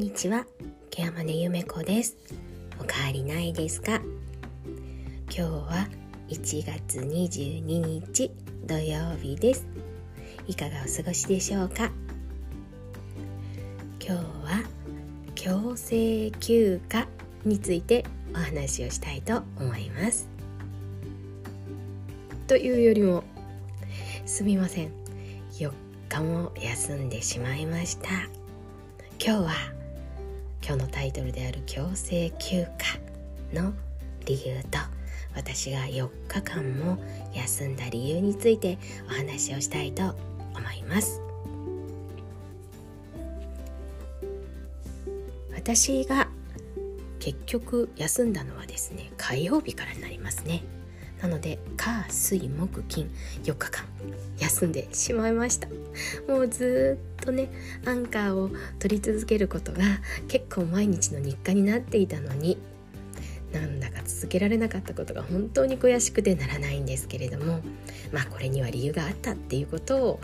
[0.00, 0.46] にちは。
[0.88, 2.16] ケアマネゆめこです。
[2.80, 4.00] おかわりないですか？
[5.26, 5.88] 今日は
[6.30, 7.60] 1月22
[8.06, 8.30] 日
[8.64, 9.66] 土曜日です。
[10.46, 11.90] いかがお過ごしでしょうか？
[14.02, 14.64] 今日は
[15.34, 17.06] 強制休暇
[17.44, 20.30] についてお話をしたいと思います。
[22.46, 23.22] というよりも
[24.24, 24.92] すみません。
[25.58, 25.70] 4
[26.08, 28.08] 日も休んでしまいました。
[29.22, 29.50] 今日は
[30.70, 32.64] 今日のタイトルである強制休
[33.52, 33.74] 暇の
[34.24, 34.78] 理由と
[35.34, 36.96] 私が4日間も
[37.34, 40.14] 休んだ理由についてお話をしたいと
[40.54, 41.20] 思います。
[45.56, 46.28] 私が
[47.18, 50.62] 結局休んだのはですね火曜日からになりますね。
[51.20, 53.10] なので火水木金
[53.44, 53.86] 4日間
[54.38, 55.66] 休んでしまいました
[56.28, 57.50] もうずっとね
[57.86, 59.78] アンカーを取り続けることが
[60.28, 62.58] 結構毎日の日課になっていたのに
[63.50, 67.60] なんだか続けられなかったことが本当に悔しくてならないんですけれども
[68.12, 70.20] まあこれには理由があったっていうことを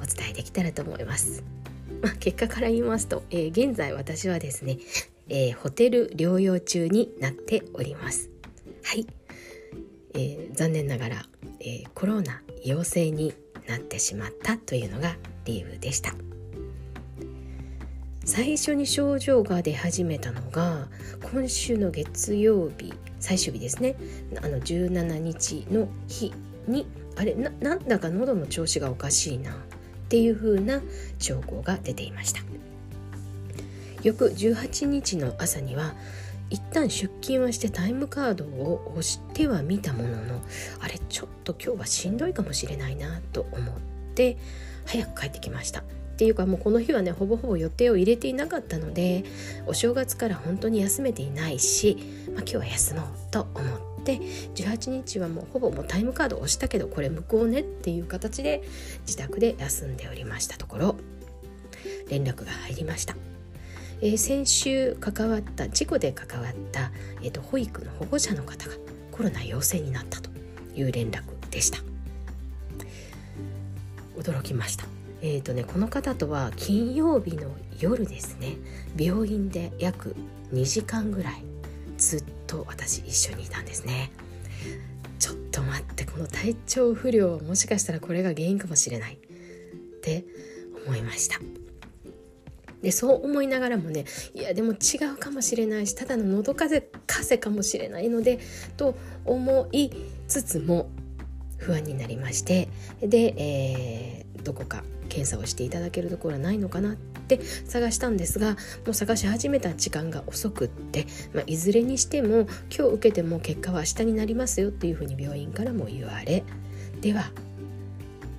[0.00, 1.42] お伝えできたらと思います。
[2.02, 4.78] まあ、結果から言いますと、えー、現在私はですね、
[5.28, 8.30] えー、ホテル療養中になっております。
[8.82, 9.06] はい、
[10.14, 11.16] えー、残念ながら、
[11.60, 13.34] えコロナ陽性に
[13.66, 16.14] なってしまったというのが理由でした。
[18.24, 20.88] 最初に症状が出始めたのが
[21.30, 23.96] 今週の月曜日最終日ですね。
[24.42, 26.32] あの17日の日
[26.66, 29.56] にあれなんだか喉の調子がおかしいなっ
[30.08, 30.80] ていう風な
[31.18, 32.40] 兆候が出ていました。
[34.02, 35.94] 翌18日の朝には
[36.50, 40.40] 一旦出勤はしてタイムカードを押してはみたものの
[40.80, 43.74] あれちょっと今日はしんどいかもしれないなと思っ
[44.14, 44.36] て
[44.86, 49.24] 早く帰ってきましたっていうかもうこの日はねほぼほぼ予定を入れていなかったので
[49.66, 51.96] お正月から本当に休めていないし、
[52.34, 54.18] まあ、今日は休もうと思って
[54.54, 58.62] 18日はもうほぼもうタイムカード押したけどこれ向こうねっていう形で
[59.06, 60.96] 自宅で休んでおりましたところ
[62.08, 63.33] 連絡が入りました。
[64.04, 66.92] えー、先週関わった事故で関わった、
[67.22, 68.74] えーと、保育の保護者の方が
[69.10, 70.28] コロナ陽性になったと
[70.76, 71.78] いう連絡でした。
[74.14, 74.84] 驚きました。
[75.22, 77.50] えーとね、この方とは金曜日の
[77.80, 78.56] 夜ですね。
[78.94, 80.14] 病院で約
[80.52, 81.42] 2時間ぐらい
[81.96, 84.12] ずっと私一緒にいたんですね。
[85.18, 89.14] ちょっと待ってこの体調不良もしかしたらこれが原因かもしれない。
[89.14, 89.16] っ
[90.02, 90.26] て
[90.86, 91.40] 思いました。
[92.84, 98.38] でそう思いながらもねいやでも違うかもしれないしただの喉風邪風かもしれないので
[98.76, 99.90] と思い
[100.28, 100.90] つつも
[101.56, 102.68] 不安になりまして
[103.00, 108.56] で、えー、どこか検査をしていただけるところはないのかなって探したんですがも
[108.88, 116.44] う探し始めた時間が遅くって、まあ、いずれにしても今日受けても結果は明日になりますよっていうふうに病院からも言われ
[117.00, 117.30] では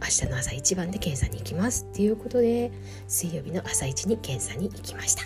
[0.06, 1.88] 明日の朝一番で検査に行きます。
[1.92, 2.72] っていうことで
[3.08, 5.24] 水曜日の朝一に検査に行きました。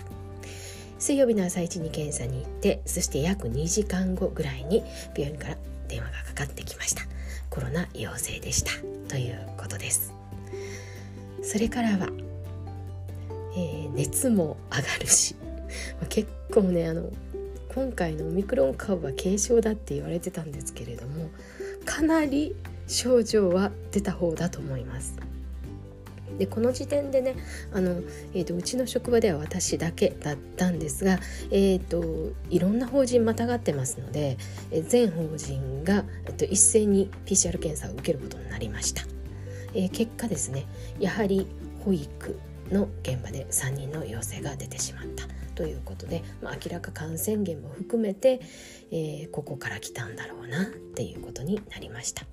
[0.98, 4.82] 水曜日の朝一に検査に行ってそして約2時間後ぐらいに
[5.14, 5.56] 病院から
[5.88, 7.02] 電話がかかってきました。
[7.50, 8.72] コロナ陽性でした。
[9.08, 10.14] ということです。
[11.42, 12.08] それからは、
[13.54, 15.34] えー、熱も上がるし
[16.08, 17.10] 結構ねあの
[17.74, 21.30] 今回のオミクロン株は軽症だって言われてたんですけれども
[21.84, 22.54] かなり
[22.90, 25.16] 症状は出た方だと思います。
[26.38, 27.34] でこの時点でね
[27.72, 28.00] あの、
[28.32, 31.18] えーと、うちの職場では私だけだったんですが、
[31.50, 34.38] えーと、いろんな法人またがってますので、
[34.70, 39.02] え全法人が、えーと、一斉に PCR 検査を受けることになりました、
[39.74, 40.66] えー、結果ですね
[40.98, 41.46] やはり
[41.84, 42.38] 保育
[42.70, 48.40] の現場で3人の陽性が出てしまったということで、まあ、明らか感染源も含めて、
[48.90, 52.24] えー、ここから来たんだろうなっていうことになりました。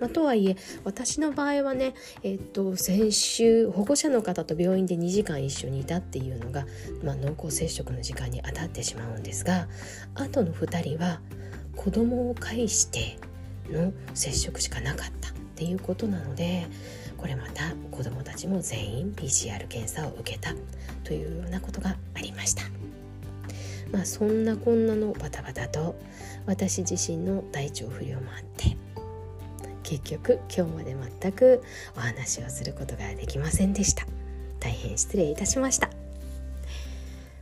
[0.00, 6.66] まあ、とはいえ私の場合はね、えっと、先週保護者の方と病院で2時間一緒にいたっていうのが、
[7.02, 9.66] まあ、濃厚接触の時間に当たってしまうんですが
[10.14, 11.20] あとの2人は
[11.76, 13.18] 子供を介して
[13.70, 16.66] の接触しかなかったっていうことなので
[17.16, 20.54] これまた子どもたちも全員 PCR 検査を受けた
[21.02, 22.62] というようなことがありました。
[23.90, 25.96] まあそんなこんなのバタバタと
[26.46, 28.76] 私自身の体調不良もあって
[29.88, 31.62] 結局今日まで全く
[31.96, 34.06] お話をすることができませんでした。
[34.60, 35.88] 大変失礼いたしました。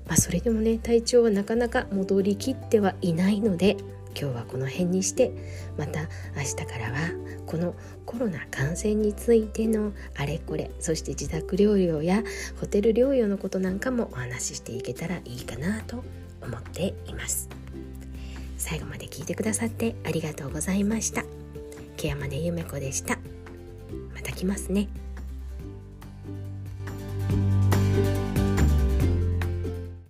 [0.07, 3.77] まあそれでもね体調はなかなか戻りきってはいないので
[4.19, 5.33] 今日はこの辺にして
[5.77, 6.03] また
[6.37, 7.11] 明日からは
[7.47, 12.23] このコロナ感染についてのあれこれそして自宅療養や
[12.61, 16.05] ホテル療養のことなんかもお話ししていけたらいいかなと
[16.41, 17.49] 思っています。
[18.57, 21.25] 最後まで聞いてくださってありがとうございました。
[22.07, 23.19] 山根ゆめ子でした。
[24.15, 24.89] また来ますね。